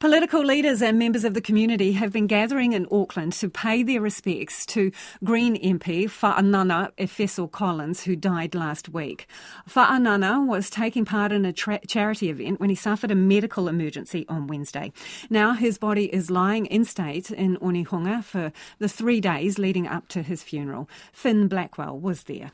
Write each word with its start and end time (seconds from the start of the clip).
Political 0.00 0.44
leaders 0.44 0.80
and 0.80 0.96
members 0.96 1.24
of 1.24 1.34
the 1.34 1.40
community 1.40 1.90
have 1.90 2.12
been 2.12 2.28
gathering 2.28 2.72
in 2.72 2.86
Auckland 2.88 3.32
to 3.32 3.50
pay 3.50 3.82
their 3.82 4.00
respects 4.00 4.64
to 4.64 4.92
Green 5.24 5.56
MP 5.56 6.04
Fa'anana 6.04 6.92
Efeso 6.98 7.50
Collins, 7.50 8.04
who 8.04 8.14
died 8.14 8.54
last 8.54 8.88
week. 8.88 9.26
Fa'anana 9.68 10.46
was 10.46 10.70
taking 10.70 11.04
part 11.04 11.32
in 11.32 11.44
a 11.44 11.52
tra- 11.52 11.84
charity 11.88 12.30
event 12.30 12.60
when 12.60 12.70
he 12.70 12.76
suffered 12.76 13.10
a 13.10 13.16
medical 13.16 13.66
emergency 13.66 14.24
on 14.28 14.46
Wednesday. 14.46 14.92
Now 15.30 15.54
his 15.54 15.78
body 15.78 16.04
is 16.14 16.30
lying 16.30 16.66
in 16.66 16.84
state 16.84 17.32
in 17.32 17.56
Onehunga 17.56 18.22
for 18.22 18.52
the 18.78 18.88
three 18.88 19.20
days 19.20 19.58
leading 19.58 19.88
up 19.88 20.06
to 20.10 20.22
his 20.22 20.44
funeral. 20.44 20.88
Finn 21.12 21.48
Blackwell 21.48 21.98
was 21.98 22.22
there. 22.22 22.52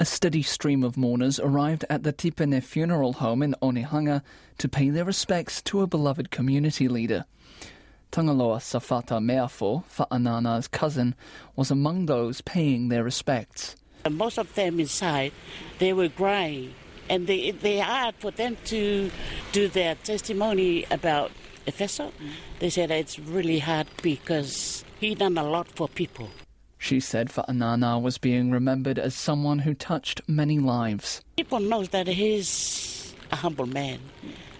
A 0.00 0.04
steady 0.04 0.42
stream 0.42 0.82
of 0.82 0.96
mourners 0.96 1.38
arrived 1.38 1.84
at 1.88 2.02
the 2.02 2.12
Tipene 2.12 2.60
funeral 2.60 3.12
home 3.12 3.44
in 3.44 3.54
Onehunga 3.62 4.22
to 4.58 4.68
pay 4.68 4.90
their 4.90 5.04
respects 5.04 5.62
to 5.62 5.82
a 5.82 5.86
beloved 5.86 6.32
community 6.32 6.88
leader. 6.88 7.24
Tangaloa 8.10 8.58
Safata 8.58 9.20
Meafo, 9.22 9.84
Fa'anana's 9.84 10.66
cousin, 10.66 11.14
was 11.54 11.70
among 11.70 12.06
those 12.06 12.40
paying 12.40 12.88
their 12.88 13.04
respects. 13.04 13.76
Most 14.10 14.36
of 14.36 14.52
them 14.54 14.80
inside, 14.80 15.32
they 15.78 15.92
were 15.92 16.08
crying, 16.08 16.74
and 17.08 17.28
they, 17.28 17.52
they 17.52 17.78
hard 17.78 18.16
for 18.16 18.32
them 18.32 18.56
to 18.64 19.12
do 19.52 19.68
their 19.68 19.94
testimony 19.94 20.86
about 20.90 21.30
Efeso. 21.68 22.10
They 22.58 22.70
said 22.70 22.90
it's 22.90 23.20
really 23.20 23.60
hard 23.60 23.86
because 24.02 24.84
he 24.98 25.14
done 25.14 25.38
a 25.38 25.44
lot 25.44 25.68
for 25.68 25.88
people. 25.88 26.30
She 26.84 27.00
said 27.00 27.30
Fa'anana 27.30 27.98
was 27.98 28.18
being 28.18 28.50
remembered 28.50 28.98
as 28.98 29.14
someone 29.14 29.60
who 29.60 29.72
touched 29.72 30.20
many 30.28 30.58
lives. 30.58 31.22
People 31.34 31.58
know 31.58 31.84
that 31.84 32.06
he's 32.06 33.14
a 33.32 33.36
humble 33.36 33.64
man 33.64 34.00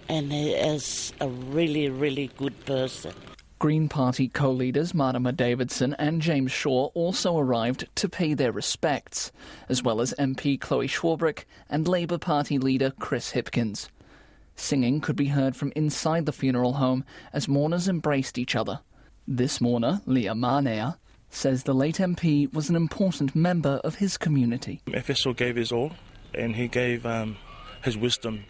and 0.09 0.31
he 0.31 0.53
is 0.53 1.13
a 1.21 1.27
really, 1.29 1.87
really 1.87 2.31
good 2.35 2.65
person. 2.65 3.13
Green 3.59 3.87
Party 3.87 4.27
co-leaders 4.27 4.95
Marama 4.95 5.33
Davidson 5.33 5.93
and 5.99 6.19
James 6.19 6.51
Shaw 6.51 6.87
also 6.95 7.37
arrived 7.37 7.87
to 7.93 8.09
pay 8.09 8.33
their 8.33 8.51
respects, 8.51 9.31
as 9.69 9.83
well 9.83 10.01
as 10.01 10.15
MP 10.17 10.59
Chloe 10.59 10.87
Swarbrick 10.87 11.45
and 11.69 11.87
Labour 11.87 12.17
Party 12.17 12.57
leader 12.57 12.91
Chris 12.99 13.33
Hipkins. 13.33 13.87
Singing 14.55 14.99
could 14.99 15.15
be 15.15 15.27
heard 15.27 15.55
from 15.55 15.71
inside 15.75 16.25
the 16.25 16.33
funeral 16.33 16.73
home 16.73 17.05
as 17.33 17.47
mourners 17.47 17.87
embraced 17.87 18.39
each 18.39 18.55
other. 18.55 18.79
This 19.27 19.61
mourner, 19.61 20.01
Leah 20.07 20.33
Manea, 20.33 20.97
says 21.35 21.63
the 21.63 21.73
late 21.73 21.97
MP 21.97 22.51
was 22.53 22.69
an 22.69 22.75
important 22.75 23.35
member 23.35 23.81
of 23.83 23.95
his 23.95 24.17
community. 24.17 24.81
Efeso 24.87 25.35
gave 25.35 25.55
his 25.55 25.71
all, 25.71 25.91
and 26.33 26.55
he 26.55 26.67
gave 26.67 27.05
um, 27.05 27.37
his 27.83 27.97
wisdom 27.97 28.45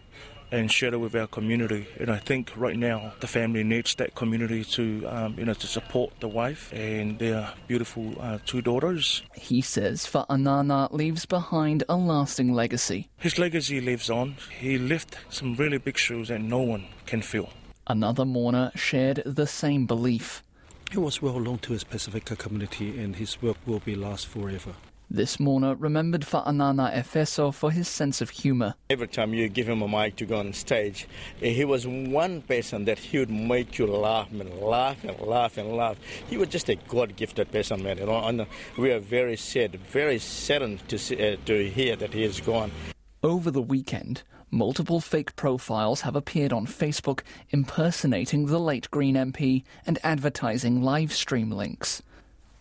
and 0.52 0.70
shared 0.70 0.94
it 0.94 0.98
with 0.98 1.14
our 1.14 1.26
community. 1.26 1.86
And 1.98 2.10
I 2.10 2.18
think 2.18 2.52
right 2.56 2.76
now 2.76 3.12
the 3.20 3.26
family 3.26 3.64
needs 3.64 3.94
that 3.96 4.14
community 4.14 4.64
to, 4.64 5.04
um, 5.06 5.34
you 5.38 5.44
know, 5.44 5.54
to 5.54 5.66
support 5.66 6.12
the 6.20 6.28
wife 6.28 6.72
and 6.72 7.18
their 7.18 7.52
beautiful 7.66 8.14
uh, 8.20 8.38
two 8.46 8.62
daughters. 8.62 9.22
He 9.34 9.60
says 9.60 10.06
Fa'anana 10.06 10.92
leaves 10.92 11.26
behind 11.26 11.84
a 11.88 11.96
lasting 11.96 12.52
legacy. 12.52 13.08
His 13.18 13.38
legacy 13.38 13.80
lives 13.80 14.08
on. 14.08 14.36
He 14.58 14.78
left 14.78 15.18
some 15.30 15.54
really 15.54 15.78
big 15.78 15.98
shoes 15.98 16.28
that 16.28 16.40
no 16.40 16.60
one 16.60 16.86
can 17.06 17.22
fill. 17.22 17.50
Another 17.88 18.24
mourner 18.24 18.72
shared 18.74 19.22
the 19.24 19.46
same 19.46 19.86
belief. 19.86 20.42
He 20.90 20.98
was 20.98 21.20
well 21.20 21.40
known 21.40 21.58
to 21.58 21.72
his 21.72 21.84
Pasifika 21.84 22.38
community 22.38 22.98
and 22.98 23.16
his 23.16 23.42
work 23.42 23.56
will 23.66 23.80
be 23.80 23.94
last 23.94 24.26
forever. 24.28 24.72
This 25.08 25.38
mourner 25.38 25.76
remembered 25.76 26.22
Fa'anana 26.22 26.92
Efeso 26.92 27.54
for 27.54 27.70
his 27.70 27.86
sense 27.86 28.20
of 28.20 28.30
humour. 28.30 28.74
Every 28.90 29.06
time 29.06 29.34
you 29.34 29.48
give 29.48 29.68
him 29.68 29.82
a 29.82 29.86
mic 29.88 30.16
to 30.16 30.26
go 30.26 30.38
on 30.38 30.52
stage, 30.52 31.06
he 31.38 31.64
was 31.64 31.86
one 31.86 32.42
person 32.42 32.86
that 32.86 32.98
he 32.98 33.18
would 33.18 33.30
make 33.30 33.78
you 33.78 33.86
laugh 33.86 34.30
and 34.32 34.52
laugh 34.58 35.04
and 35.04 35.20
laugh 35.20 35.58
and 35.58 35.76
laugh. 35.76 35.96
He 36.28 36.36
was 36.36 36.48
just 36.48 36.68
a 36.68 36.74
God-gifted 36.74 37.52
person, 37.52 37.84
man. 37.84 37.98
You 37.98 38.06
know, 38.06 38.24
and 38.24 38.46
we 38.76 38.90
are 38.90 38.98
very 38.98 39.36
sad, 39.36 39.76
very 39.76 40.18
saddened 40.18 40.88
to 40.88 40.98
see, 40.98 41.34
uh, 41.34 41.36
to 41.46 41.70
hear 41.70 41.94
that 41.96 42.12
he 42.12 42.24
is 42.24 42.40
gone. 42.40 42.72
Over 43.26 43.50
the 43.50 43.60
weekend, 43.60 44.22
multiple 44.52 45.00
fake 45.00 45.34
profiles 45.34 46.02
have 46.02 46.14
appeared 46.14 46.52
on 46.52 46.64
Facebook 46.64 47.22
impersonating 47.50 48.46
the 48.46 48.60
late 48.60 48.88
Green 48.92 49.16
MP 49.16 49.64
and 49.84 49.98
advertising 50.04 50.80
live 50.80 51.12
stream 51.12 51.50
links. 51.50 52.04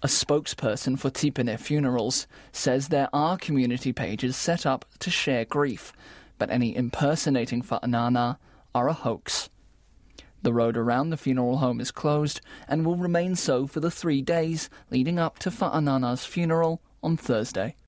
A 0.02 0.08
spokesperson 0.08 0.98
for 0.98 1.12
Tipene 1.12 1.60
Funerals 1.60 2.26
says 2.52 2.88
there 2.88 3.10
are 3.14 3.38
community 3.38 3.94
pages 3.94 4.36
set 4.36 4.66
up 4.66 4.86
to 4.98 5.12
share 5.12 5.46
grief, 5.46 5.94
but 6.40 6.50
any 6.50 6.76
impersonating 6.76 7.62
Fa'anana 7.62 8.38
are 8.74 8.88
a 8.88 8.94
hoax. 8.94 9.52
The 10.42 10.52
road 10.52 10.78
around 10.78 11.12
the 11.12 11.18
funeral 11.18 11.58
home 11.58 11.80
is 11.80 11.92
closed 11.92 12.42
and 12.68 12.84
will 12.84 12.98
remain 12.98 13.36
so 13.36 13.68
for 13.68 13.82
the 13.82 13.92
three 13.92 14.24
days 14.24 14.72
leading 14.90 15.20
up 15.20 15.38
to 15.40 15.52
Fa'anana's 15.52 16.26
funeral 16.26 16.82
on 17.04 17.18
Thursday. 17.18 17.76